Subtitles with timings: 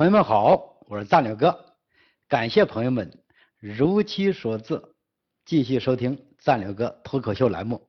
[0.00, 1.74] 朋友们好，我是战略哥，
[2.26, 3.18] 感谢朋友们
[3.58, 4.80] 如期所至，
[5.44, 7.86] 继续收听战略哥脱口秀栏目，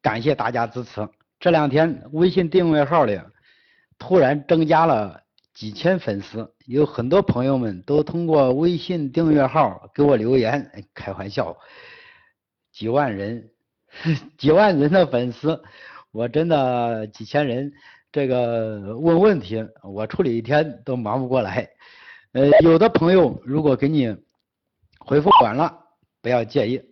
[0.00, 1.08] 感谢大家支持。
[1.40, 3.20] 这两天微信订阅号里
[3.98, 5.20] 突然增加了
[5.52, 11.56] 几千粉丝，有很多朋友们都通过微信订阅号给我留言，开玩笑，
[12.70, 13.50] 几万人，
[14.38, 15.60] 几万人的粉丝，
[16.12, 17.72] 我真的几千人。
[18.12, 21.68] 这个问问题，我处理一天都忙不过来。
[22.32, 24.16] 呃，有的朋友如果给你
[24.98, 25.78] 回复晚了，
[26.20, 26.82] 不要介意。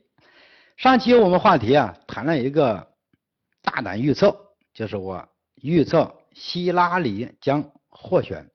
[0.76, 2.88] 上期我们话题啊，谈了一个
[3.62, 4.36] 大胆预测，
[4.72, 8.48] 就是我预测希拉里将获选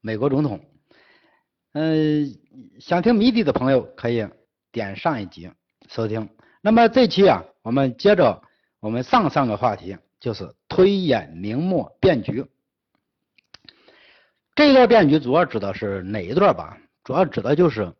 [0.00, 0.60] 美国总统。
[1.72, 2.32] 嗯，
[2.78, 4.26] 想听谜底的朋友可以
[4.70, 5.50] 点上一集
[5.88, 6.28] 收听。
[6.60, 8.42] 那么这期啊，我们接着
[8.78, 9.96] 我们上上个话题。
[10.26, 12.44] 就是推演明末变局，
[14.56, 16.76] 这段变局主要指的是哪一段吧？
[17.04, 17.94] 主要指的就是，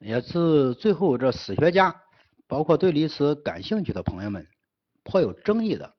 [0.00, 2.02] 也是最后这史学家，
[2.48, 4.44] 包括对历史感兴趣的朋友们
[5.04, 5.94] 颇有争议的，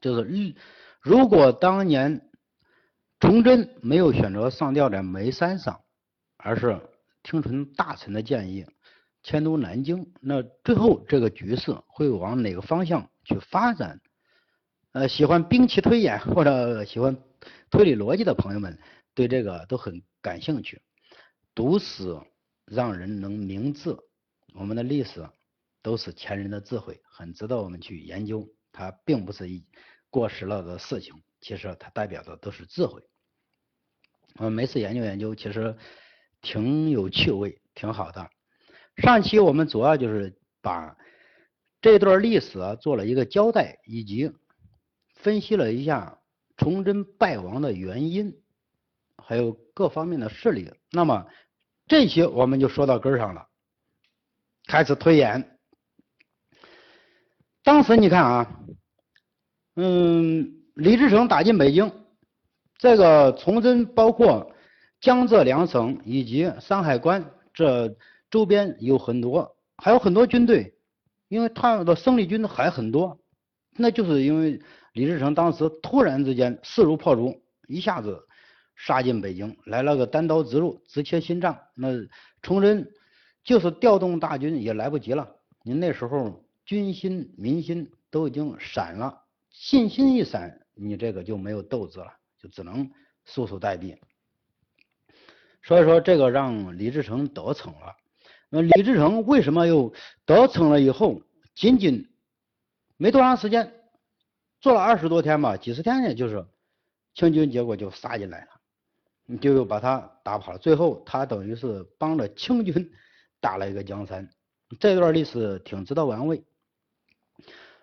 [0.00, 0.54] 就是
[1.00, 2.30] 如果当年
[3.18, 5.80] 崇祯没有选择上吊在煤山上，
[6.36, 6.80] 而是
[7.24, 8.64] 听从大臣的建议
[9.24, 14.00] 迁都南京，那最后这个局势会往哪个方向去发展？
[14.92, 17.16] 呃，喜欢兵棋推演或者喜欢
[17.70, 18.76] 推理逻辑的朋友们，
[19.14, 20.82] 对这个都很感兴趣。
[21.54, 22.20] 读史
[22.64, 23.96] 让人能明智，
[24.52, 25.24] 我们的历史
[25.80, 28.48] 都是前人的智慧，很值得我们去研究。
[28.72, 29.64] 它并不是一
[30.10, 33.00] 过时了的事情，其实它代表的都是智慧。
[34.38, 35.76] 我们没事研究研究，其实
[36.42, 38.28] 挺有趣味，挺好的。
[38.96, 40.96] 上期我们主要就是把
[41.80, 44.32] 这段历史做了一个交代，以及。
[45.22, 46.18] 分析了一下
[46.56, 48.34] 崇祯败亡的原因，
[49.16, 50.72] 还有各方面的势力。
[50.90, 51.26] 那么
[51.86, 53.46] 这些我们就说到根上了，
[54.66, 55.58] 开始推演。
[57.62, 58.60] 当时你看啊，
[59.76, 61.92] 嗯，李自成打进北京，
[62.78, 64.54] 这个崇祯包括
[65.00, 67.94] 江浙两省以及山海关这
[68.30, 70.74] 周边有很多，还有很多军队，
[71.28, 73.18] 因为他的生力军还很多，
[73.76, 74.60] 那就是因为。
[74.92, 78.26] 李自成当时突然之间势如破竹，一下子
[78.74, 81.56] 杀进北京，来了个单刀直入，直切心脏。
[81.74, 81.88] 那
[82.42, 82.90] 崇祯
[83.44, 85.36] 就是调动大军也来不及了。
[85.62, 92.90] 您那时候军心民心都已经散了，信心一散，你这个就没有斗志了，就只能
[93.26, 93.96] 束手待毙。
[95.62, 97.94] 所以说这个让李自成得逞了。
[98.48, 99.92] 那李自成为什么又
[100.24, 100.80] 得逞了？
[100.80, 101.22] 以后
[101.54, 102.08] 仅仅
[102.96, 103.72] 没多长时间。
[104.60, 106.44] 做了二十多天吧，几十天呢，就是
[107.14, 108.48] 清军，结果就杀进来了，
[109.26, 110.58] 你就又把他打跑了。
[110.58, 112.92] 最后他等于是帮着清军
[113.40, 114.28] 打了一个江山，
[114.78, 116.44] 这段历史挺值得玩味。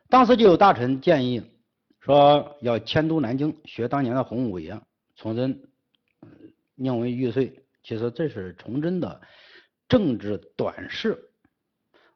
[0.08, 1.42] 当时就有大臣建议
[2.00, 4.80] 说要迁都南京，学当年的洪武爷。
[5.16, 5.68] 崇祯
[6.76, 9.20] 宁为玉碎，其实这是崇祯的
[9.90, 11.18] 政治短视。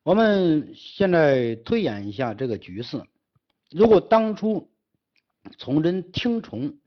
[0.04, 3.02] 我们现在推演一下这个局势。
[3.72, 4.70] 如果当初
[5.58, 6.78] 崇祯听从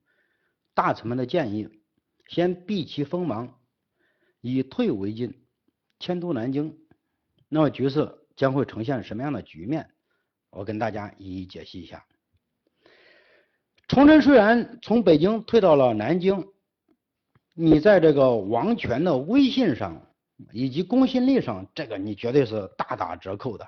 [0.74, 1.66] 大臣们的建议，
[2.28, 3.58] 先避其锋芒，
[4.42, 5.46] 以退为进，
[5.98, 6.78] 迁都南京，
[7.48, 9.88] 那么局势将会呈现什么样的局面？
[10.50, 12.04] 我跟大家一一解析一下。
[13.88, 16.46] 崇祯虽然从北京退到了南京，
[17.54, 20.06] 你在这个王权的威信上
[20.52, 23.66] 以及公信力上，这个你绝对是大打折扣的，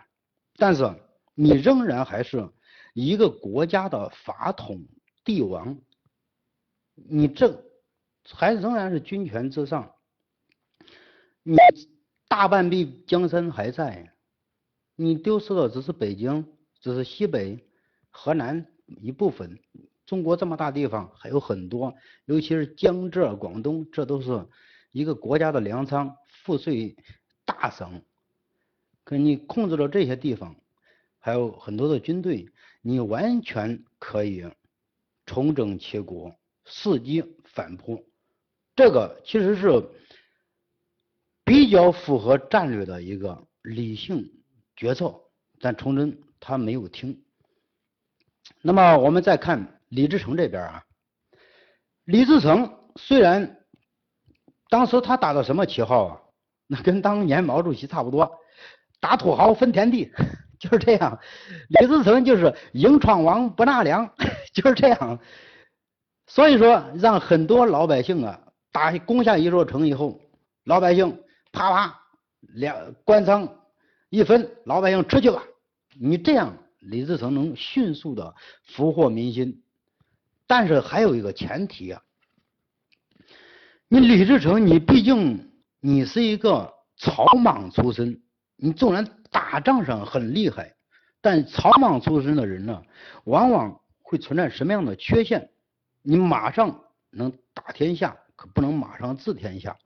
[0.57, 0.95] 但是
[1.35, 2.47] 你仍然还是。
[2.97, 4.87] 一个国家的法统
[5.23, 5.79] 帝王，
[6.95, 7.63] 你这
[8.25, 9.95] 还仍然是军权至上，
[11.43, 11.59] 你
[12.27, 14.15] 大半壁江山还在，
[14.95, 16.47] 你丢失的只是北京，
[16.81, 17.63] 只是西北、
[18.09, 19.61] 河南一部分。
[20.07, 24.49] 中国这么大地方还有很多，尤其是江浙、广东，这都是
[24.91, 26.97] 一个国家的粮仓、赋税
[27.45, 28.03] 大省。
[29.05, 30.57] 可你控制了这些地方，
[31.19, 32.49] 还有很多的军队。
[32.89, 34.49] 你完全可以
[35.25, 36.33] 重整旗鼓，
[36.65, 38.07] 伺机反扑，
[38.77, 39.91] 这个其实是
[41.45, 44.25] 比较符合战略的一个理性
[44.77, 45.13] 决策，
[45.59, 47.25] 但崇祯他没有听。
[48.63, 50.85] 那么我们再看李自成这边啊，
[52.05, 53.67] 李自成虽然
[54.71, 56.23] 当时他打的什么旗号啊？
[56.69, 58.39] 那跟当年毛主席差不多，
[59.01, 60.13] 打土豪分田地。
[60.59, 61.19] 就是这样，
[61.69, 64.11] 李自成就是迎闯王不纳粮，
[64.55, 65.19] 就是这样。
[66.27, 68.41] 所以说，让很多老百姓啊
[68.73, 70.21] 打攻下一座城以后，
[70.65, 71.21] 老百姓
[71.53, 72.01] 啪啪
[72.41, 73.49] 两官仓
[74.11, 75.43] 一分，老百姓出去吧。
[75.99, 79.63] 你这样，李自成能迅速的俘获民心。
[80.49, 82.03] 但是还有一个前提啊，
[83.89, 85.51] 你李自成，你毕竟
[85.81, 88.21] 你是一个草莽出身，
[88.57, 90.75] 你纵然打仗上很厉害，
[91.21, 92.83] 但草莽出身的人呢，
[93.25, 95.51] 往往会存在什么样的缺陷？
[96.01, 99.77] 你马上能打天下，可不能马上治天下。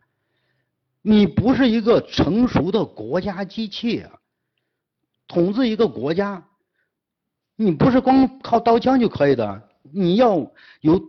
[1.03, 4.21] 你不是一个成熟的国家机器啊！
[5.27, 6.47] 统治一个国家，
[7.57, 11.03] 你不是光靠刀枪就可以的，你要有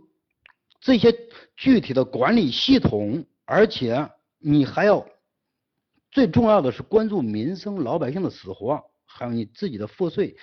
[0.80, 1.14] 这些
[1.54, 5.06] 具体的管理系统，而且你还要
[6.12, 10.36] 最重要的是关注民生、老百姓的死活，还有你自己的赋税。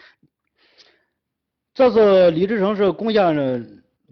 [1.73, 3.33] 这是李自成是攻下。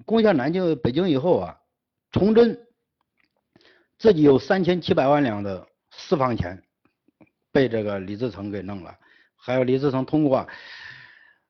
[0.06, 1.58] 攻下南京、北京以后啊，
[2.12, 2.56] 崇祯
[3.98, 6.64] 自己有三千七百万两的私房钱，
[7.52, 8.96] 被这个李自成给弄了。
[9.36, 10.48] 还有李自成通过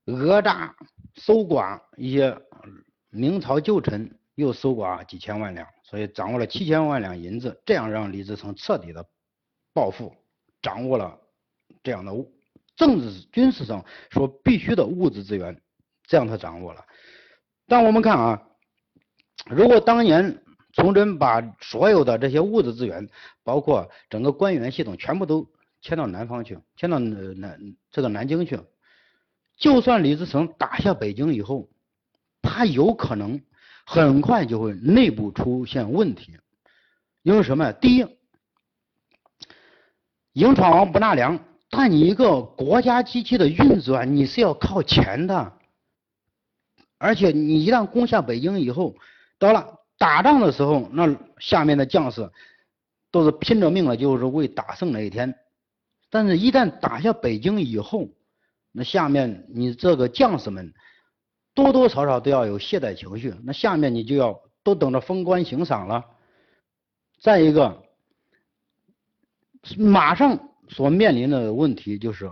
[0.05, 0.73] 讹诈、
[1.15, 2.41] 搜刮一些
[3.09, 7.61] 明朝旧臣，又搜刮几千万两，所以掌握了七千万两银子。
[7.65, 9.05] 这样让李自成彻底的
[9.77, 10.11] 暴富，
[10.59, 11.15] 掌握了
[11.83, 12.33] 这样的物
[12.75, 15.61] 政治、军事上所必须的物质资源，
[16.07, 16.83] 这样他掌握了。
[17.67, 18.41] 但我们看啊，
[19.45, 20.43] 如果当年
[20.73, 23.07] 崇祯把所有的这些物质资源，
[23.43, 25.47] 包括整个官员系统，全部都
[25.79, 27.59] 迁到南方去，迁到南
[27.91, 28.59] 这个南京去，
[29.57, 31.69] 就算李自成打下北京以后，
[32.41, 33.39] 他有可能
[33.85, 36.35] 很快就会内部出现问题，
[37.21, 37.71] 因为什么？
[37.73, 38.16] 第一，
[40.37, 41.39] 营闯王不纳粮，
[41.71, 45.51] 但你一个国家机器的运转，你是要靠钱的。
[46.99, 48.95] 而且你一旦攻下北京以后，
[49.39, 52.29] 到了打仗的时候，那下面的将士
[53.09, 55.33] 都是拼着命了，就是为打胜那一天。
[56.11, 58.07] 但是，一旦打下北京以后，
[58.71, 60.71] 那下面你这个将士们
[61.55, 66.05] 多多少少都要有懈怠情绪，那下面你就要都等着封官行赏了。
[67.19, 67.86] 再一个，
[69.77, 72.31] 马上所面临的问题就是，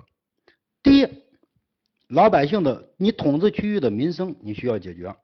[0.84, 1.08] 第一。
[2.08, 5.16] 老百姓的，你统治区域的民生你需要解决，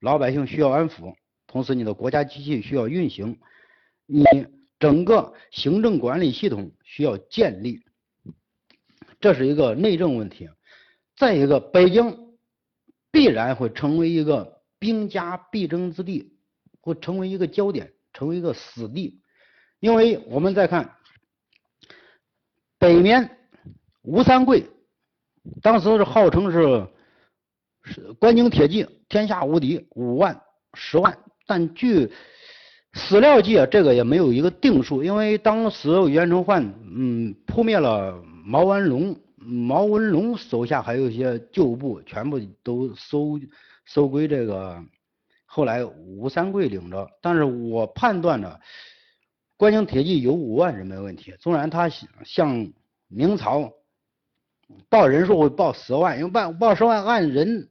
[0.00, 1.14] 老百姓需要安抚，
[1.46, 3.38] 同时你的国家机器需要运行，
[4.04, 4.22] 你
[4.78, 7.80] 整个行政管理系统需要建立，
[9.18, 10.50] 这是一个内政问题。
[11.16, 12.36] 再一个，北京
[13.10, 16.36] 必然会成为一个兵家必争之地，
[16.82, 19.22] 会成为一个焦点，成为一个死地，
[19.80, 20.95] 因为我们再看
[22.78, 23.28] 北面
[24.02, 24.66] 吴三桂。
[25.62, 26.84] 当时是号称是
[27.84, 30.36] 是关宁铁骑天下无敌五万
[30.74, 32.10] 十万，但据
[32.94, 43.38] 史料记啊，这个也没有一个定数，因为当时袁崇焕嗯扑灭了毛文龙，毛文龙手下还有一些旧部，全部都收
[43.84, 44.82] 收归这个
[45.44, 48.58] 后来吴三桂领着，但是我判断呢，
[49.56, 51.88] 关宁铁骑有五万人没问题，纵然他
[52.24, 52.72] 向
[53.08, 53.72] 明朝。
[54.88, 57.70] 报人数会报十万，因为报报十万按人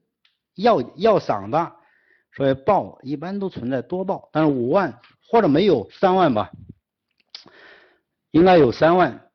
[0.56, 1.74] 要要赏的，
[2.34, 4.98] 所以报一般都存在多报，但是五万
[5.28, 6.52] 或者没有三万吧，
[8.32, 9.30] 应该有三万。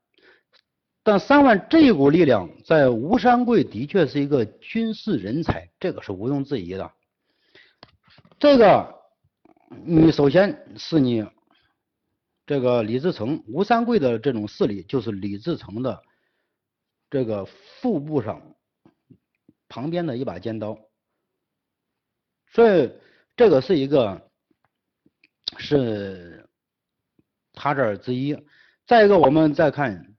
[1.02, 6.90] 但三万这一股力量，在吴三桂的确是一个军事人才，这个是毋庸置疑的。
[8.38, 8.94] 这个
[9.84, 11.26] 你首先是你
[12.50, 16.02] 这个李自成，吴三桂的这种势力就是李自成的。
[17.08, 18.42] 这个腹部上
[19.68, 20.76] 旁边的一把尖刀，
[22.50, 22.90] 所以
[23.36, 24.20] 这个是一个
[25.58, 26.44] 是
[27.52, 28.36] 他这儿之一。
[28.84, 30.12] 再一个，我们再看，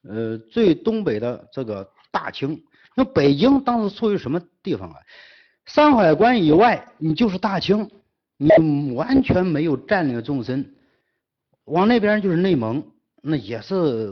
[0.00, 2.64] 呃，最东北的这个大清，
[2.94, 4.96] 那北京当时处于什么地方啊？
[5.66, 7.90] 山海关以外，你就是大清，
[8.38, 10.72] 你完全没有战略纵深。
[11.66, 12.84] 往那边就是内蒙，
[13.22, 14.10] 那也是。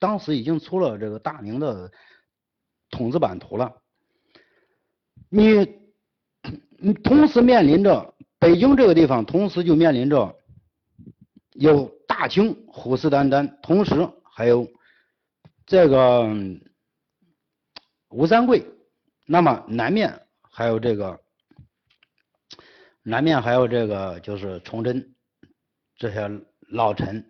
[0.00, 1.90] 当时已经出了这个大明的
[2.88, 3.82] 统治版图了，
[5.28, 5.66] 你
[6.78, 10.38] 你同时面临着北京这个地方，同时就面临着
[11.54, 14.68] 有大清虎视眈眈，同时还有
[15.66, 16.32] 这个
[18.10, 18.64] 吴三桂，
[19.26, 21.18] 那么南面还有这个
[23.02, 25.16] 南面还有这个就是崇祯
[25.96, 26.30] 这些
[26.68, 27.24] 老臣。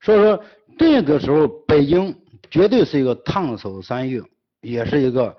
[0.00, 0.44] 所以说，
[0.78, 2.14] 这个时候北京
[2.50, 4.22] 绝对是一个烫手山芋，
[4.60, 5.36] 也是一个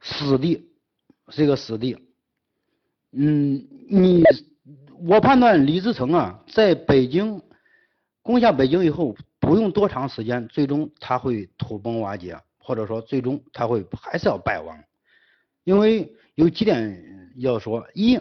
[0.00, 0.70] 死地，
[1.28, 1.96] 是一个死地。
[3.12, 4.22] 嗯，你
[5.06, 7.40] 我判断李自成啊，在北京
[8.22, 14.76] 攻下北京以后，不用多长时间，最终他会土崩瓦解，或者说最终他会还是要败亡，
[15.64, 18.18] 因为有几点要说，一，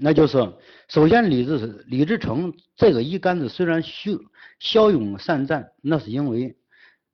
[0.00, 0.52] 那就是
[0.88, 4.18] 首先李自李自成这个一杆子虽然骁
[4.58, 6.56] 骁勇善战，那是因为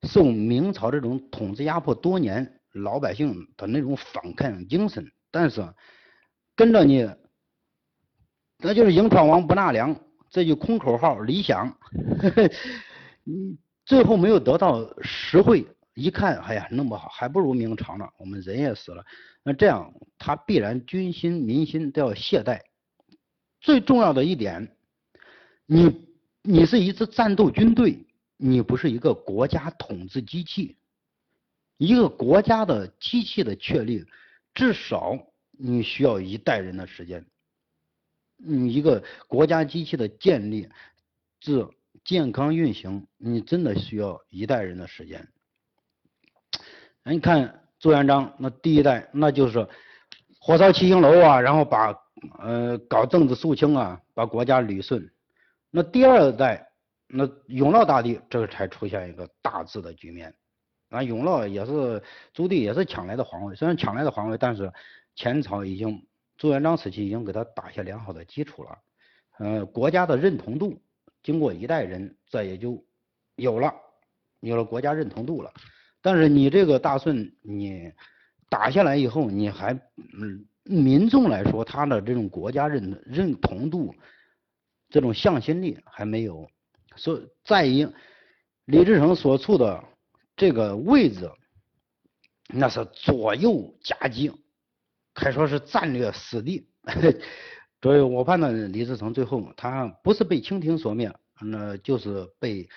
[0.02, 5.62] 受明朝这种统治压迫多年，老百姓的那种反抗精神，但是
[6.56, 7.08] 跟着你。
[8.62, 11.78] 那就是营闯王不纳粮，这句空口号理想，
[13.24, 13.56] 你，
[13.86, 15.66] 最后没有得到实惠。
[15.94, 18.06] 一看，哎呀，弄不好还不如明朝呢。
[18.18, 19.02] 我们人也死了，
[19.42, 22.60] 那这样他必然军心民心都要懈怠。
[23.60, 24.74] 最重要的一点，
[25.66, 26.08] 你
[26.42, 30.76] 你是一支战斗军队，你不是一个国家统治机器。
[31.76, 34.04] 一个国家的机器的确立，
[34.52, 35.16] 至少
[35.52, 37.24] 你需要一代人的时间。
[38.44, 40.68] 嗯，一个国家机器的建立
[41.40, 41.66] 至
[42.04, 45.26] 健康运行，你真的需要一代人的时间。
[47.04, 49.66] 你看朱元璋那第一代，那就是
[50.38, 51.94] 火烧七星楼啊，然后把
[52.38, 55.10] 呃搞政治肃清啊，把国家捋顺。
[55.70, 56.70] 那第二代，
[57.06, 60.34] 那永乐大帝这个才出现一个大治的局面。
[60.90, 64.72] 啊，永乐也是朱棣也是抢来的皇位，虽然抢来的皇位，但是
[65.14, 66.06] 前朝已经。
[66.36, 68.78] 朱元璋时期已经给他打下良好的基础了，
[69.40, 70.80] 呃，国家的认同度
[71.22, 72.82] 经过一代人，这也就
[73.36, 73.70] 有了，
[74.40, 75.52] 有了国家认同度了。
[76.00, 77.92] 但是你这个大顺，你
[78.48, 79.74] 打下来以后，你还
[80.14, 83.94] 嗯，民众来说，他的这种国家认认同度，
[84.88, 86.48] 这种向心力还没有。
[86.96, 87.88] 所以在于
[88.64, 89.84] 李自成所处的
[90.36, 91.30] 这个位置，
[92.48, 94.32] 那是左右夹击。
[95.12, 96.68] 可以说是战略死地，
[97.82, 102.68] 所以我判断李自成最后他不是被清廷所灭，那就是被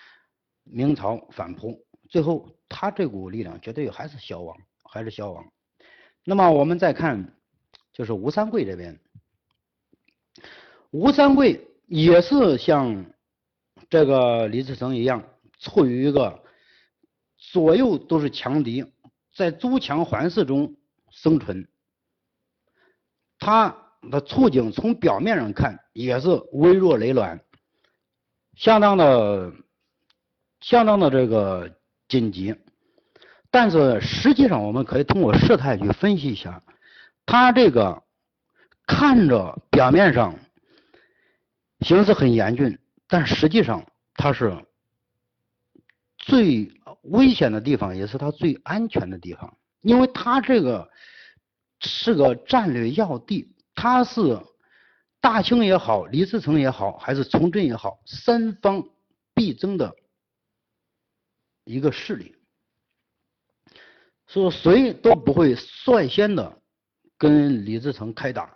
[0.63, 4.57] 明朝反扑，最后他这股力量绝对还是消亡，
[4.91, 5.45] 还是消亡。
[6.25, 7.35] 那么我们再看，
[7.93, 8.99] 就是吴三桂这边，
[10.89, 13.05] 吴三桂也是像
[13.89, 15.23] 这个李自成一样，
[15.59, 16.43] 处于一个
[17.37, 18.83] 左右都是强敌，
[19.35, 20.75] 在诸强环视中
[21.11, 21.67] 生存。
[23.37, 23.75] 他
[24.09, 27.39] 的处境从表面上看也是微弱雷卵，
[28.55, 29.53] 相当的、
[30.61, 32.55] 相当的这个紧急，
[33.51, 36.63] 但是实际上我们可以通过事态去分析一下，
[37.25, 38.03] 他这个
[38.85, 40.39] 看着表面上
[41.81, 44.65] 形势很严峻，但实际上他是
[46.17, 46.71] 最
[47.03, 50.89] 危险的地方，也是他最安全的地方，因为他这个。
[51.85, 54.39] 是个战略要地，他是
[55.19, 58.87] 大清也好，李自成也好，还是崇祯也好，三方
[59.33, 59.93] 必争的
[61.65, 62.37] 一个势力，
[64.27, 66.61] 说谁都不会率先的
[67.23, 68.53] 跟李自成开打，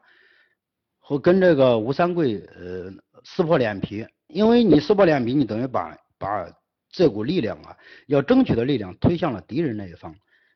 [0.99, 2.91] 和跟这个吴三桂呃
[3.23, 6.45] 撕破脸皮，因为你撕破脸皮，你等于把把
[6.89, 10.13] 这股力量啊，要争取的力量推向了敌人那一方，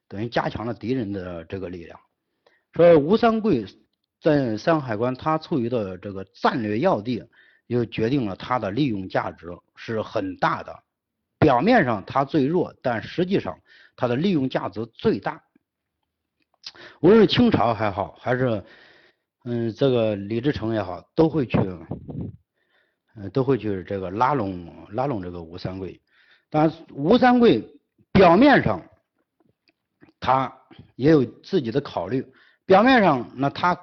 [0.09, 1.97] 等于加强了敌人的这个力量。
[2.73, 3.65] 说吴三桂
[4.19, 7.23] 在山海关，他处于的这个战略要地，
[7.67, 10.77] 又决定了他的利用价值是很大的。
[11.39, 13.57] 表面上他最弱，但实际上
[13.95, 15.41] 他的利用价值最大。
[17.01, 18.63] 无论是清朝还好，还是
[19.43, 21.57] 嗯这个李自成也好，都会去，
[23.15, 25.99] 嗯都会去这个拉拢拉拢这个吴三桂。
[26.49, 27.63] 但吴三桂
[28.11, 28.81] 表面上
[30.19, 30.53] 他
[30.95, 32.25] 也有自己的考虑。
[32.65, 33.77] 表面上，那他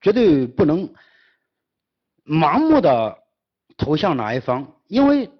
[0.00, 0.92] 绝对不能
[2.24, 3.18] 盲目的
[3.76, 5.30] 投向哪一方，因为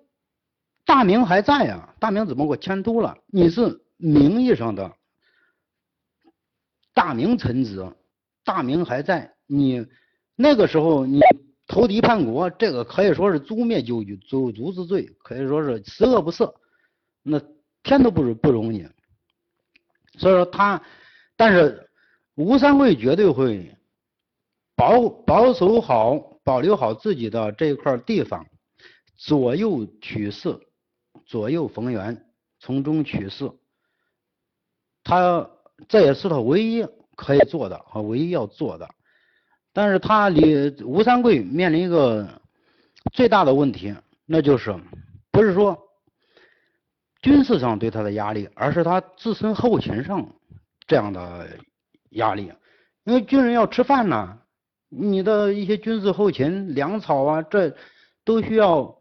[0.84, 4.92] 大明还在啊，大明只不过迁都了，你是名义上的
[6.94, 7.94] 大明臣子，
[8.44, 9.86] 大明还在，你
[10.36, 11.20] 那个时候你
[11.66, 16.54] 投敌叛国，这个可以说是诛灭九九族之罪，可以说是十恶不赦，
[17.22, 17.40] 那
[17.82, 18.86] 天都不不容你，
[20.18, 20.82] 所以说他，
[21.36, 21.88] 但是。
[22.34, 23.76] 吴三桂绝对会
[24.74, 28.46] 保保守好、保留好自己的这一块地方，
[29.16, 30.58] 左右取势，
[31.26, 32.24] 左右逢源，
[32.58, 33.52] 从中取势。
[35.04, 35.50] 他
[35.88, 36.86] 这也是他唯一
[37.16, 38.88] 可以做的和唯一要做的。
[39.72, 42.28] 但是他李吴三桂面临一个
[43.12, 43.94] 最大的问题，
[44.26, 44.74] 那就是
[45.30, 45.78] 不是说
[47.20, 50.26] 军事上对他的压力，而是他自身后勤上
[50.86, 51.48] 这样的。
[52.16, 52.52] 压力，
[53.04, 54.38] 因为军人要吃饭呢，
[54.90, 57.74] 你的一些军事后勤、粮草啊，这
[58.22, 58.98] 都需要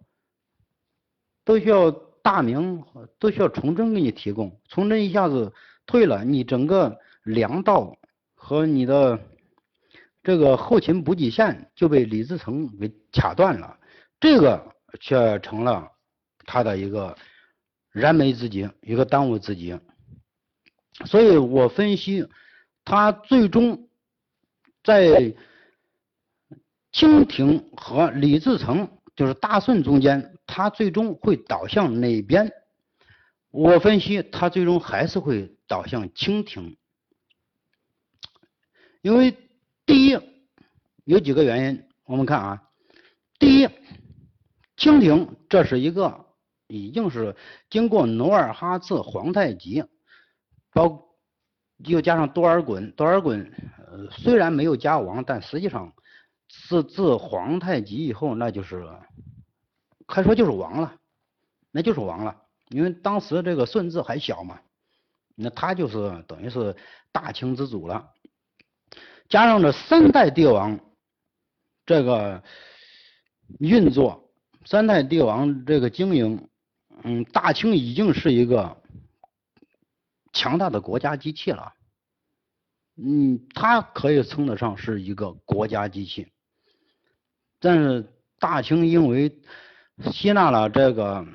[1.43, 1.91] 都需要
[2.23, 2.85] 大明
[3.19, 4.57] 都需要崇祯给你提供。
[4.69, 5.51] 崇祯一下子
[5.91, 7.97] 退了，你整个粮道
[8.33, 9.19] 和你的
[10.23, 13.77] 这个后勤补给线就被李自成给卡断了，
[14.17, 15.91] 这个却成了
[16.45, 17.13] 他的一个
[17.91, 19.77] 燃眉之急，一个当务之急。
[21.05, 22.25] 所以我分析，
[22.85, 23.89] 他最终
[24.85, 25.35] 在
[26.93, 32.49] 清廷和李自成，就是大顺中间，他最终会倒向哪边？
[33.51, 36.77] 我分析，他最终还是会倒向清廷，
[39.01, 39.37] 因为
[39.85, 40.17] 第一
[41.03, 42.63] 有几个原因，我们看啊，
[43.37, 43.69] 第一，
[44.77, 46.25] 清廷这是一个
[46.67, 47.35] 已经是
[47.69, 49.83] 经过努尔哈赤、皇太极。
[50.73, 51.09] 包
[51.79, 55.93] 又加上多尔衮，多尔衮呃虽然没有加王，但实际上
[56.47, 58.87] 是自皇太极以后，那就是
[60.05, 60.95] 可以说就是王了，
[61.71, 62.41] 那就是王了。
[62.71, 64.59] 因为当时这个顺治还小嘛，
[65.35, 66.75] 那他就是等于是
[67.11, 68.09] 大清之主了。
[69.29, 70.79] 加上这三代帝王
[71.85, 72.43] 这个
[73.59, 74.31] 运作，
[74.65, 76.49] 三代帝王这个经营，
[77.03, 78.77] 嗯，大清已经是一个。
[80.33, 81.73] 强大的国家机器了，
[82.95, 86.31] 嗯，它可以称得上是一个国家机器。
[87.59, 88.07] 但是
[88.39, 89.41] 大清因为
[90.09, 91.27] 吸纳了这个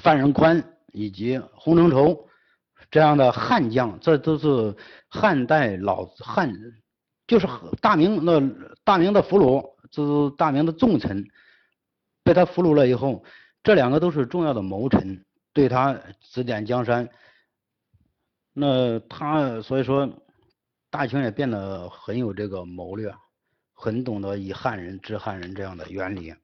[0.00, 2.28] 范仁宽以及洪承畴
[2.90, 4.76] 这样的汉将，这都是
[5.08, 6.52] 汉代老汉，
[7.26, 7.46] 就是
[7.80, 8.42] 大明的
[8.84, 11.26] 大明的俘虏，这是大明的重臣，
[12.22, 13.24] 被他俘虏了以后，
[13.62, 17.08] 这两个都是重要的谋臣，对他指点江山。
[18.52, 20.08] 那他所以说，
[20.90, 23.14] 大清也变得很有这个谋略，
[23.74, 26.34] 很懂得以汉人治汉人这样的原理，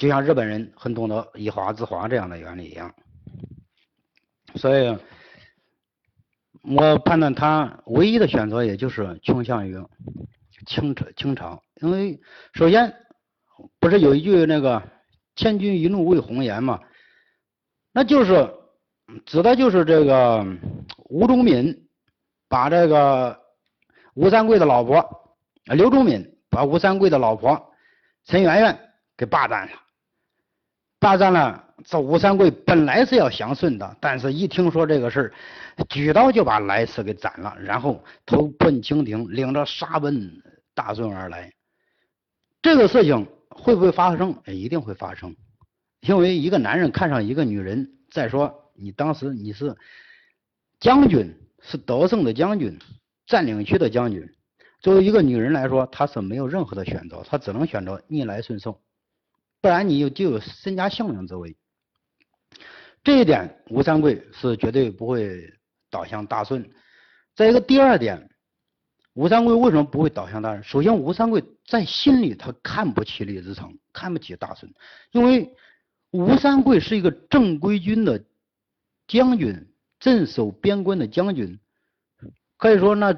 [0.00, 2.90] 就像日本人很懂得以华制华这样的原理一样。
[4.54, 4.98] 所以，
[6.62, 9.76] 我判断他唯一的选择也就是倾向于
[10.66, 12.18] 清朝清朝，因为
[12.54, 12.92] 首先
[13.78, 14.82] 不是有一句那个
[15.36, 16.80] “千军一怒为红颜”嘛，
[17.92, 18.56] 那就是。
[19.26, 20.46] 指的就是这个
[21.08, 21.88] 吴忠敏
[22.48, 23.36] 把这个
[24.14, 25.04] 吴三桂的老婆
[25.64, 27.60] 刘忠敏把吴三桂的老婆
[28.24, 28.78] 陈圆圆
[29.16, 29.72] 给霸占了，
[31.00, 31.64] 霸占了。
[31.82, 35.32] 这吴三桂本来是要降顺的，但是一听说这个事儿，
[35.88, 40.30] 举刀就把来迟给斩了，然后投奔清廷，领着沙奔
[40.74, 41.50] 大顺而来。
[42.60, 44.36] 这个事情会不会发生？
[44.44, 45.34] 一定会发生，
[46.00, 48.54] 因为一个男人看上一个女人，再说。
[48.74, 49.74] 你当时你是
[50.80, 52.78] 将军，是得胜的将军，
[53.26, 54.22] 占领区的将军。
[54.80, 58.78] 作为一个女人来说，她是没有任何的选择，她只能选择逆来顺受，
[59.60, 61.56] 不然你有就有身家性命之危。
[63.02, 65.52] 这一点，吴三桂是绝对不会
[65.90, 66.70] 倒向大顺。
[67.34, 68.30] 再一个，第二点，
[69.14, 70.62] 吴三桂为什么不会倒向大顺？
[70.62, 74.72] 首先，吴三桂在心里他看不起李自成，看不起大顺，
[75.12, 75.54] 因为
[76.10, 78.24] 吴三桂是一个正规军的。
[79.08, 79.66] 将军
[79.98, 81.58] 镇守边关的将军，
[82.56, 83.12] 可以说那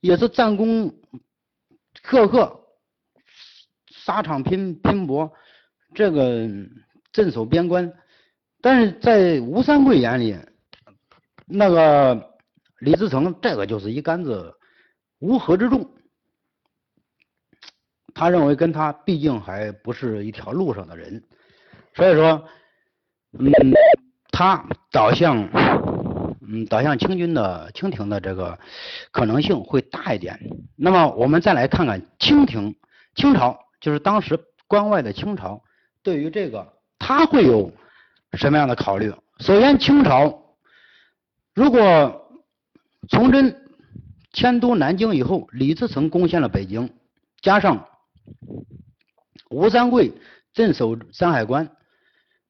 [0.00, 0.94] 也是战功
[2.02, 2.60] 赫赫，
[3.86, 5.32] 沙场拼拼搏，
[5.94, 6.48] 这个
[7.12, 7.92] 镇守边关。
[8.60, 10.36] 但是在吴三桂眼里，
[11.46, 12.34] 那个
[12.80, 14.54] 李自成这个就是一竿子
[15.20, 15.88] 乌合之众，
[18.14, 21.22] 他认为跟他毕竟还不是一条路上的人，
[21.94, 22.44] 所以说，
[23.38, 23.50] 嗯。
[24.30, 25.48] 他倒向，
[26.46, 28.56] 嗯，倒向清军的清廷的这个
[29.10, 30.38] 可能性会大一点。
[30.76, 32.76] 那么我们再来看看清廷、
[33.16, 35.60] 清朝，就是当时关外的清朝，
[36.08, 36.66] 对于这个
[36.98, 37.70] 他会有
[38.32, 39.12] 什么样的考虑？
[39.40, 40.56] 首先，清朝
[41.54, 42.30] 如果
[43.10, 43.54] 崇祯
[44.32, 46.90] 迁都南京以后，李自成攻陷了北京，
[47.42, 47.86] 加上
[49.50, 50.10] 吴三桂
[50.54, 51.70] 镇守山海关，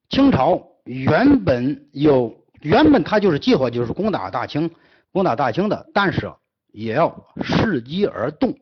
[0.09, 0.65] 清朝。
[0.85, 4.71] 原本有，原本他就是计划就是攻打大清，
[5.11, 6.33] 攻打大清的，但是
[6.69, 8.57] 也要伺机而动。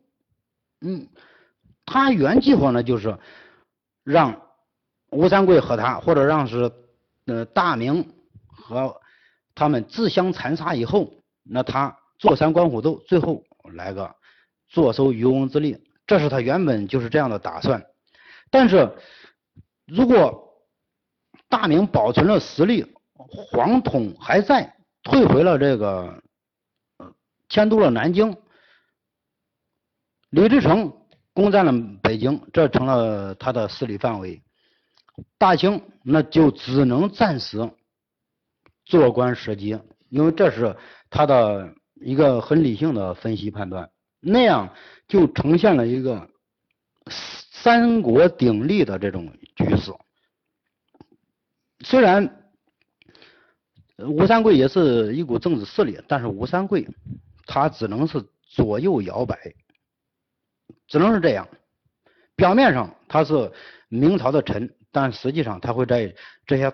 [0.81, 1.07] 嗯，
[1.85, 3.19] 他原计划呢就是
[4.03, 4.41] 让
[5.11, 6.71] 吴三桂和他，或者让是
[7.27, 8.13] 呃大明
[8.47, 9.01] 和
[9.55, 13.43] 他们自相残杀以后，那他坐山观虎斗，最后
[13.75, 14.15] 来个
[14.69, 17.85] 坐收渔翁之利，这是他原本就是这样的打算。
[18.51, 18.93] 但是
[19.87, 20.53] 如果
[21.49, 26.23] 大明保存了实力，皇统还在，退回了这个，
[26.99, 27.13] 呃
[27.49, 28.37] 迁都了南京。
[30.31, 30.93] 李自成
[31.33, 34.43] 攻占了北京，这成了他的势力范围。
[35.39, 37.71] 大清那就只能暂时
[38.85, 40.77] 坐观时机，因为这是
[41.11, 43.91] 他的一个很理性的分析判断。
[44.21, 44.75] 那样
[45.07, 46.29] 就呈现了一个
[47.09, 49.93] 三国鼎立的这种局势。
[51.85, 52.51] 虽然
[53.99, 56.89] 吴三桂也是一股政治势力，但是吴三桂
[57.47, 59.39] 他只能是左右摇摆，
[60.89, 61.49] 只能是这样。
[62.35, 63.53] 表面上他是
[63.89, 66.15] 明朝的臣，但实际上他会在
[66.47, 66.73] 这些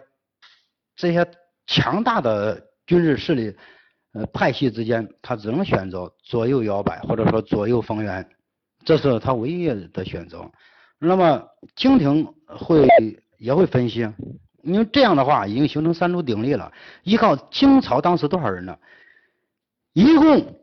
[0.94, 1.26] 这些
[1.66, 3.56] 强大的军事势力。
[4.14, 8.28] 呃，派系之间，他只能选择左右摇摆，或者说左右逢源，
[8.84, 10.52] 这是他唯一的选择。
[10.98, 11.42] 那么，
[11.76, 12.86] 清廷会
[13.38, 14.00] 也会分析，
[14.62, 16.70] 因为这样的话已经形成三足鼎立了。
[17.04, 18.78] 依靠清朝当时多少人呢？
[19.94, 20.60] 一共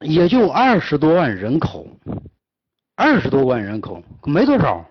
[0.00, 1.86] 也就二十多万人口，
[2.94, 4.82] 二十多万人口没多少。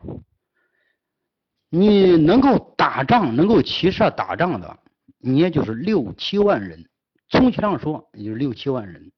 [1.78, 4.80] 你能够打仗，能够骑射打仗的，
[5.20, 6.86] 你也就是六七万人。
[7.28, 9.12] 充其量说，也就六七万人。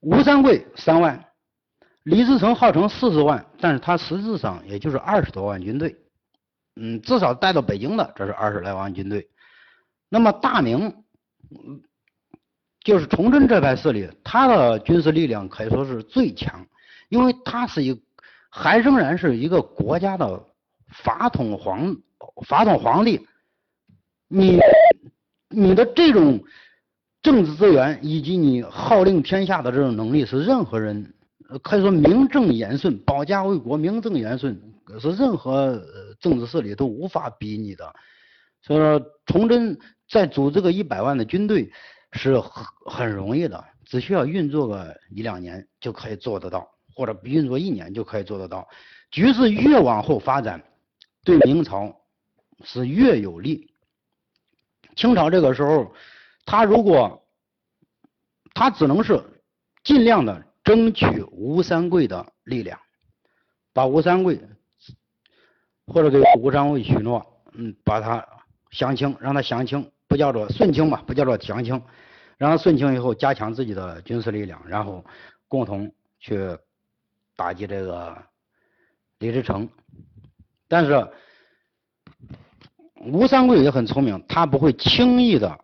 [0.00, 1.24] 吴三桂三万，
[2.02, 5.96] 李自成号称四十万，但是他实质上也就是二十多万军队。
[6.78, 9.26] 嗯，至少带到北京的，这是二十来万军队。
[10.10, 10.92] 那么大明，
[12.84, 16.66] 就是崇祯这派势力，他的军事力量可以说是最强，
[17.08, 17.94] 因为他是一
[18.50, 20.44] 还仍然是一个国家的
[20.88, 21.96] 法统皇
[22.46, 23.26] 法统皇帝，
[24.28, 24.58] 你。
[25.48, 26.42] 你的这种
[27.22, 31.14] 政治资源以及你号令天下的这种能力，是任何人
[31.62, 34.60] 可以说名正言顺，保家卫国，名正言顺，
[35.00, 35.80] 是任何
[36.18, 37.94] 政治势力都无法比拟的。
[38.60, 39.78] 所以说，崇祯
[40.10, 41.70] 在组这个一百万的军队
[42.10, 48.66] 是很很容易的，只需要运作个一两年就可以做得到，或者运作一年就可以做得到。
[49.10, 50.60] 局势越往后发展，
[51.22, 51.94] 对明朝
[52.64, 53.70] 是越有利。
[54.96, 55.94] 清朝这个时候，
[56.46, 57.22] 他如果
[58.54, 59.22] 他只能是
[59.84, 62.80] 尽量的争取吴三桂的力量，
[63.74, 64.40] 把吴三桂
[65.86, 68.26] 或者给吴三桂许诺，嗯，把他
[68.70, 71.80] 降清，让他降清，不叫做顺清吧，不叫做降清，
[72.38, 75.04] 让他顺清以后加强自己的军事力量，然后
[75.46, 76.58] 共同去
[77.36, 78.16] 打击这个
[79.18, 79.68] 李自成，
[80.66, 81.08] 但是。
[83.08, 85.60] 吴三桂也很聪明，他不会轻易的，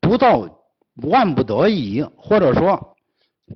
[0.00, 0.64] 不到
[0.96, 2.96] 万不得已，或者说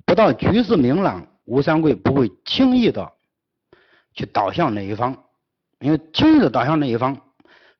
[0.05, 3.11] 不到局势明朗，吴三桂不会轻易的
[4.13, 5.25] 去倒向哪一方，
[5.79, 7.19] 因为轻易的倒向哪一方，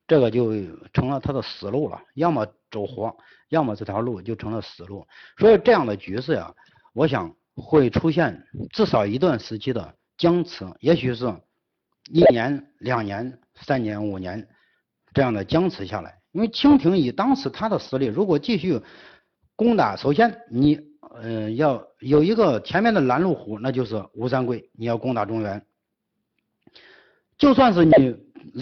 [0.06, 0.52] 这个就
[0.92, 3.16] 成了他的死路了，要么走活，
[3.48, 5.08] 要么这条路就成了死路。
[5.38, 6.54] 所以这样的局势呀，
[6.94, 11.34] 我想会出现至少一段时期的僵持，也许是
[12.10, 14.48] 一年、两年、三年、五年。
[15.14, 18.82] 这样的僵持下来，因为清廷以当时他的实力，如果继续
[19.56, 20.78] 攻打，首先你
[21.22, 25.66] 嗯要有一个前面的拦路虎，那就是吴三桂，你要攻打中原。
[27.38, 28.18] 就算是你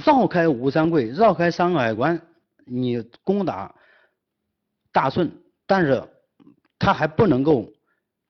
[0.06, 2.22] 绕开吴三桂，绕开山海关，
[2.66, 3.74] 你攻打
[4.92, 5.32] 大顺，
[5.66, 6.04] 但是
[6.78, 7.68] 他还不能够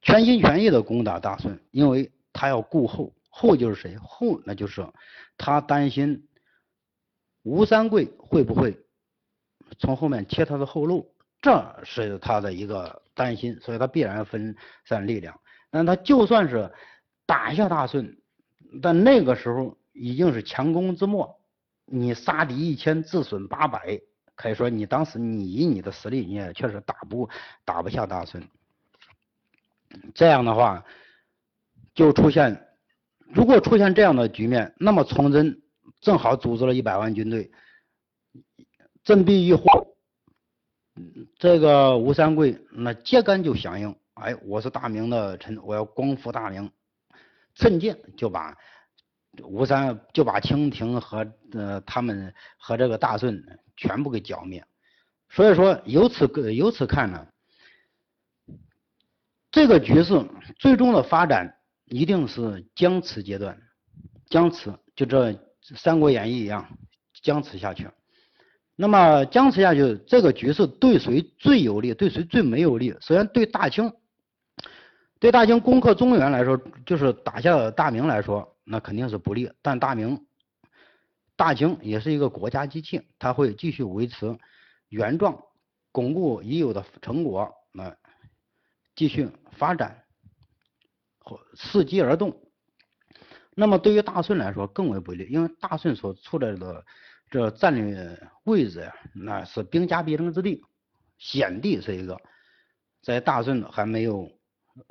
[0.04, 3.98] 全心全意的攻打大顺，因为他要顾后，后就是谁？
[3.98, 4.86] 后那就是
[5.38, 6.28] 他担心。
[7.42, 8.78] 吴三桂会不会
[9.80, 11.14] 从后面切他的后路？
[11.42, 15.38] 这是他的一个担心，所以他必然分散力量。
[15.70, 16.72] 那他就算是
[17.26, 18.18] 打下大顺，
[18.82, 21.38] 但那个时候已经是强攻之末，
[21.86, 24.00] 你杀敌一千，自损八百，
[24.36, 27.28] 可以说你当时你以你的实力，你也确实打不
[27.66, 28.42] 打不下大顺。
[30.14, 30.86] 这样的话，
[31.94, 32.68] 就出现
[33.34, 35.60] 如果出现这样的局面，那么崇祯。
[36.02, 37.50] 正好组织了一百万军队，
[39.06, 39.64] 振臂一呼，
[41.40, 46.70] 这个吴三桂那揭竿就响应，哎，我是大明的臣，我要光复大明，
[47.56, 48.58] 趁剑就把
[49.44, 53.42] 吴三就把清廷和呃他们和这个大顺
[53.78, 54.66] 全部给剿灭。
[55.30, 57.26] 所以说由此由此看呢，
[59.54, 60.22] 这个局势
[60.60, 63.58] 最终的发展一定是僵持阶段，
[64.26, 65.32] 僵持就这。
[65.78, 66.68] 《三国演义》一样
[67.22, 67.88] 僵持下去，
[68.76, 71.94] 那么僵持下去，这个局势对谁最有利？
[71.94, 72.90] 对谁最没有利？
[73.00, 73.90] 首先对大清，
[75.22, 79.50] 对大清攻克中原来说，就是打下了大明来说，那肯定是不利。
[79.62, 80.20] 但大明、
[81.38, 84.38] 大清也是一个国家机器，它会继续维持
[84.90, 85.42] 原状，
[85.94, 87.96] 巩固已有的成果，那
[88.96, 90.04] 继续发展
[91.20, 92.40] 或，伺机而动。
[93.56, 96.86] 那么对于大顺来说更为不利，因为大顺所处的
[97.30, 100.64] 这战略位置呀，那是兵家必争之地，
[101.18, 102.20] 险地是一个，
[103.02, 104.32] 在大顺还没有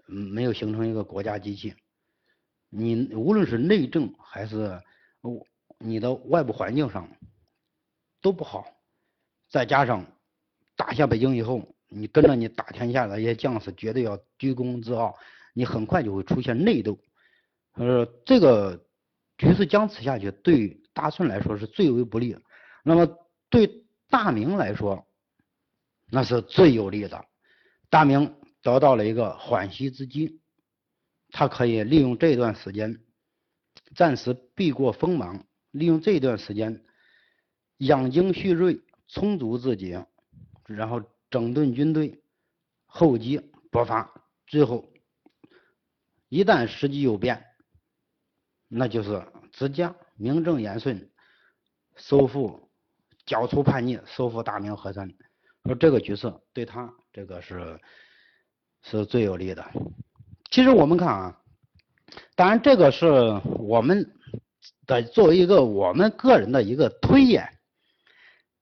[0.06, 1.74] 没有形成一个国家机器，
[2.68, 4.80] 你无论是内政还是
[5.78, 7.08] 你的外部环境上
[8.20, 8.64] 都不好，
[9.48, 10.06] 再加上
[10.76, 15.14] 打下北京以后，你跟着你打天下的一些将士绝对要居功自傲，
[15.54, 16.98] 你很快就会出现内斗。
[17.74, 18.84] 呃，这个
[19.38, 22.36] 局势僵持下去，对大顺来说是最为不利。
[22.82, 23.06] 那么
[23.48, 25.06] 对大明来说，
[26.10, 27.24] 那是最有利的。
[27.88, 30.40] 大明得到了一个缓息之机，
[31.30, 33.00] 他可以利用这段时间
[33.94, 36.82] 暂时避过锋芒，利用这段时间
[37.78, 39.98] 养精蓄锐，充足自己，
[40.66, 41.02] 然后
[41.32, 42.22] 整顿军队，
[42.84, 43.40] 厚积
[43.70, 44.12] 薄发，
[44.46, 44.92] 最后
[46.28, 47.44] 一旦时机有变。
[48.68, 51.10] 那就是直接名正言顺
[51.96, 52.70] 收复、
[53.26, 55.10] 剿除叛逆、收复大明河山，
[55.64, 57.78] 说这个局势对他这个是
[58.82, 59.70] 是最有利的。
[60.50, 61.40] 其实我们看啊，
[62.34, 63.06] 当然这个是
[63.58, 64.14] 我们
[64.86, 67.58] 的作为一个我们个人的一个推演。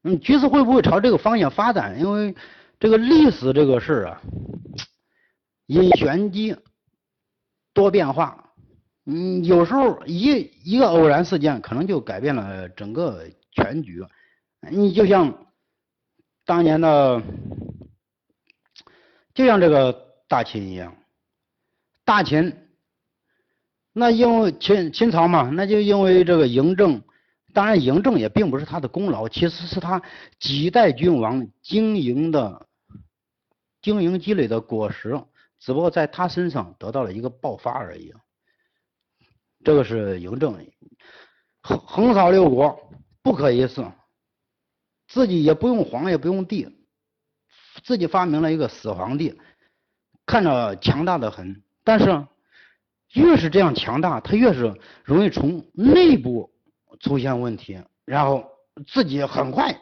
[0.02, 2.00] 嗯，局势会不会朝这个方向发展？
[2.00, 2.34] 因为
[2.80, 4.22] 这个历史这个事啊，
[5.66, 6.56] 因玄机
[7.74, 8.52] 多变化。
[9.04, 14.02] 嗯，有时候一一个偶然事件可能就改变了整个全局。
[14.70, 15.46] 你就像
[16.46, 17.22] 当年的，
[19.34, 19.92] 就像这个
[20.26, 20.96] 大秦一样，
[22.04, 22.54] 大秦
[23.92, 27.02] 那因为秦秦朝嘛，那就因为这个嬴政，
[27.52, 30.00] 当然嬴政也并不是他的功劳，其实是他
[30.38, 32.66] 几代君王经营的
[33.82, 35.20] 经营积累的果实，
[35.58, 38.12] 只不过在他身上得到了一个爆发而已。
[39.62, 40.66] 这个是嬴政，
[41.62, 42.90] 横扫六国，
[43.22, 43.84] 不可一世，
[45.06, 46.68] 自己也不用皇也不用帝，
[47.84, 49.38] 自己发明了一个死皇帝，
[50.24, 52.26] 看着强大的很，但是
[53.12, 56.50] 越是这样强大，他越是容易从内部
[57.00, 58.50] 出现问题，然后
[58.86, 59.78] 自己很快，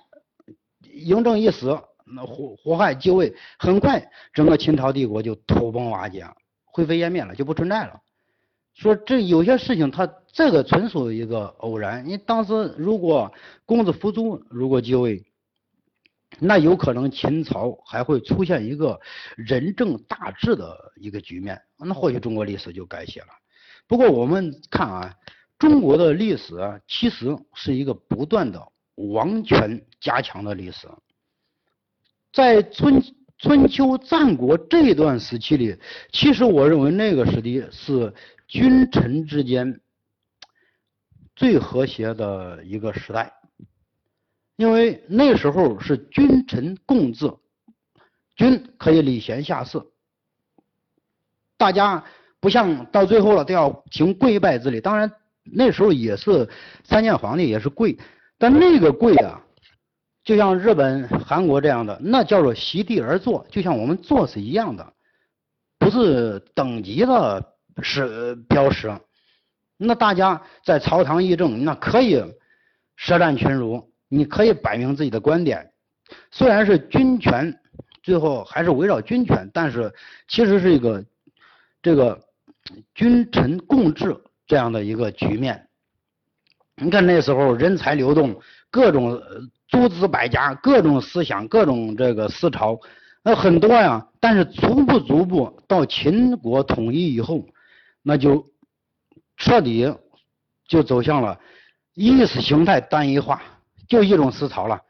[0.82, 1.80] 嬴政一死，
[2.14, 6.27] 那祸祸害继位，很快整个秦朝帝国就土崩瓦解，
[6.64, 8.01] 灰飞烟灭了，就不存在了。
[8.75, 12.07] 说这有些事情，他这个纯属一个偶然。
[12.07, 13.33] 你当时如果
[13.66, 15.25] 公子扶苏如果继位，
[16.38, 19.01] 那有可能秦朝还会出现一个
[19.37, 23.29] 人政大治的一个局面，那或许中国历史就改写了。
[23.88, 25.14] 不过我们看啊，
[25.59, 26.55] 中国的历史
[26.87, 28.62] 其实是一个不断的
[28.94, 30.87] 王权加强的历史，
[32.38, 33.03] 在春
[33.38, 35.77] 春秋战国这段时期里，
[36.12, 38.14] 其实我认为那个时期是。
[38.46, 39.79] 君臣之间
[41.37, 43.31] 最和谐的一个时代，
[44.57, 47.31] 因为那时候是君臣共治，
[48.37, 49.79] 君可以礼贤下士，
[51.59, 52.03] 大家
[52.40, 54.81] 不像到最后了都要行跪拜之礼。
[54.81, 56.48] 当然那时候也是
[56.85, 57.98] 三建皇帝也是跪，
[58.38, 59.44] 但那个跪啊，
[60.29, 64.93] 就像日本、韩国这样的，那叫做席地而坐，就像我们坐是一样的，
[65.79, 67.55] 不是等级的。
[67.81, 68.93] 是标识，
[69.77, 72.21] 那大家在朝堂议政，那可以
[72.97, 75.71] 舌战群儒，你可以摆明自己的观点。
[76.33, 77.57] 虽然是军权，
[78.03, 79.95] 最后还是围绕军权，但是
[80.27, 81.05] 其实是一个
[81.81, 82.21] 这个
[82.97, 84.14] 君臣共治
[84.49, 85.69] 这样的一个局面。
[86.83, 88.38] 你看那时候人才流动，
[88.73, 89.23] 各种
[89.68, 92.81] 诸子百家，各种思想，各种这个思潮，
[93.22, 94.09] 那很多呀。
[94.18, 97.44] 但是逐步逐步到秦国统一以后。
[98.00, 98.46] 那就
[99.37, 99.92] 彻底
[100.66, 101.38] 就走向了
[101.92, 103.42] 意识形态单一化，
[103.87, 104.81] 就一种思潮了。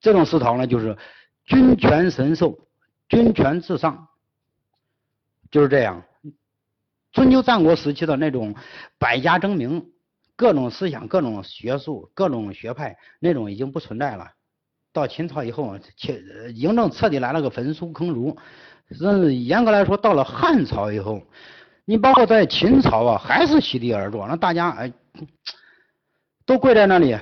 [0.00, 0.96] 这种思潮呢，就是
[1.44, 2.58] 君权神授，
[3.08, 4.08] 君权至上，
[5.50, 6.02] 就是这样。
[7.12, 8.56] 春秋战国时期的那种
[8.98, 9.86] 百家争鸣，
[10.36, 14.32] 各种思想、各种学术、各种学派，那种已经不存在了。
[14.92, 16.16] 到秦朝以后，秦
[16.54, 18.36] 嬴政彻底来了个焚书坑儒。
[19.00, 21.22] 嗯，严格来说，到了汉朝以后。
[21.86, 24.92] 你包括在秦朝啊，还是席地而坐，那大家哎，
[26.46, 27.14] 都跪在那里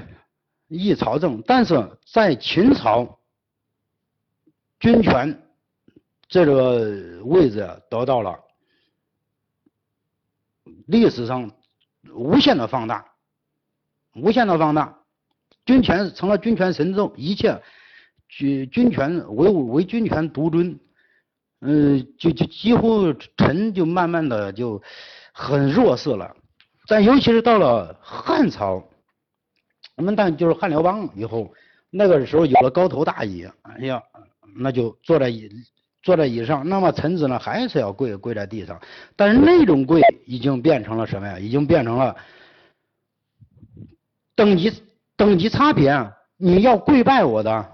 [0.68, 1.42] 议朝政。
[1.44, 3.18] 但是在秦朝，
[4.78, 5.36] 军权
[6.28, 8.38] 这个位置得到了
[10.86, 11.50] 历史上
[12.10, 13.04] 无限的放大，
[14.14, 14.98] 无限的放大，
[15.64, 17.62] 军权成了军权神授，一切
[18.28, 20.78] 军军权唯唯军权独尊。
[21.64, 24.82] 嗯，就就几乎臣就慢慢的就
[25.32, 26.36] 很弱势了。
[26.88, 28.82] 但尤其是到了汉朝，
[29.94, 31.54] 我们但就是汉辽邦以后，
[31.88, 34.02] 那个时候有了高头大椅，哎呀，
[34.56, 35.48] 那就坐在椅
[36.02, 38.80] 坐在椅上，那么臣子呢还是要跪跪在地上，
[39.16, 41.38] 但是那种跪已经变成了什么呀？
[41.38, 42.16] 已经变成了
[44.34, 44.72] 等级
[45.16, 47.72] 等级差别，你要跪拜我的，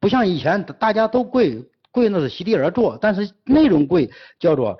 [0.00, 1.68] 不像以前大家都跪。
[1.90, 4.78] 跪那是席地而坐，但是那种跪叫做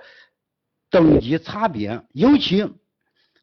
[0.91, 2.71] 等级差别，尤其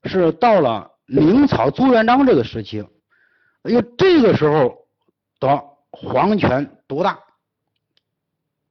[0.03, 2.85] 是到了明朝朱元璋这个时期，
[3.63, 4.77] 哎呦，这个时候
[5.39, 7.19] 的皇权独大，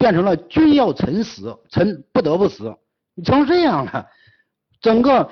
[0.05, 2.77] 变成了君要臣死，臣不得不死，
[3.14, 4.07] 你成这样了，
[4.83, 5.31] 整个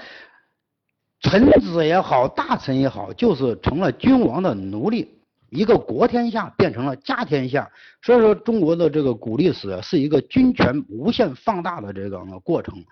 [1.20, 5.20] 臣子也好，大臣也好，就是成了君王的奴隶。
[5.50, 12.82] 一个国天下变成了家天下，所以说中国的这个古历史是一个军权无限放大的这个过程，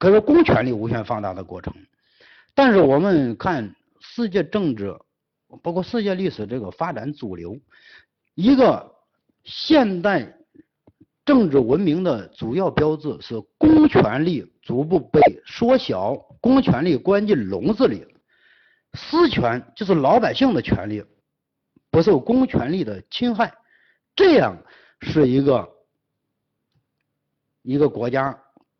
[0.00, 1.72] 可是公权力无限放大的过程。
[2.52, 4.98] 但是我们看世界政治，
[5.62, 7.56] 包括世界历史这个发展主流，
[8.34, 8.91] 一个
[9.44, 10.34] 现代
[11.24, 18.06] 政治文明的主要标志是公权力逐步被缩小，公权力关进笼子里。
[18.94, 21.02] 私权就是老百姓的权利，
[21.90, 23.54] 不受公权力的侵害，
[24.14, 24.56] 这样
[25.00, 25.68] 是一个
[27.62, 28.38] 一个国家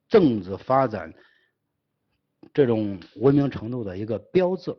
[0.08, 1.12] 政治发展
[2.52, 4.76] 这种文明程度的一个标志。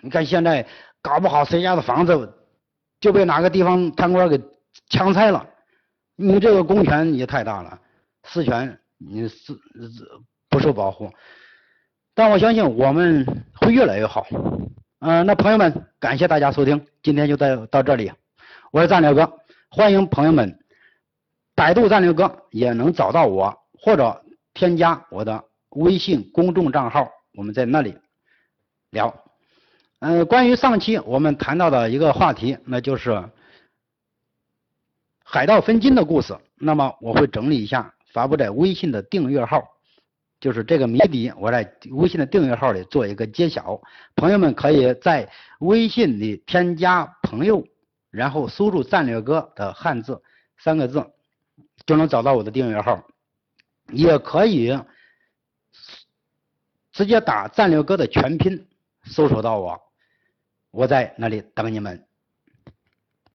[0.00, 0.66] 你看现在
[1.02, 2.32] 搞不好谁家的房子
[3.00, 4.40] 就被哪个地方贪官给
[4.88, 5.46] 强拆了，
[6.14, 7.78] 你这个公权也太大了，
[8.24, 9.58] 私权你是
[10.48, 11.12] 不受保护。
[12.14, 14.26] 但我相信我们会越来越好。
[15.00, 18.10] 嗯，那朋友们，感谢大家收听，今天就到到这里。
[18.72, 19.30] 我是战略哥，
[19.70, 20.58] 欢迎朋友们，
[21.54, 27.96] 百度战略哥也能找到我，或者添加我的微信公众账号，我们在那里
[28.90, 29.14] 聊。
[30.00, 33.22] 嗯，关于上期我们谈到的一个话题，那就是
[35.28, 36.38] 海盗分金的故事。
[36.54, 39.60] 那么我会整理一下，发布在微信的订阅号。
[40.38, 43.80] 就是这个谜底，我在微信的订阅号里做一个揭晓，
[44.14, 47.66] 朋友们可以在微信里添加朋友，
[48.10, 50.22] 然后输入“战略哥”的汉字
[50.58, 51.04] 三个字，
[51.86, 53.02] 就能找到我的订阅号，
[53.90, 54.78] 也可以
[56.92, 58.68] 直接打“战略哥”的全拼，
[59.04, 59.80] 搜索到我，
[60.70, 62.06] 我在那里等你们。